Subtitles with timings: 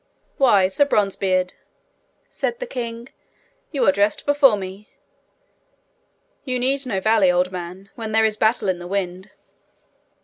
[0.37, 1.53] 'Why, Sir Bronzebeard!'
[2.31, 3.09] said the king,
[3.71, 4.89] 'you are dressed before me!
[6.43, 9.29] You need no valet, old man, when there is battle in the wind!'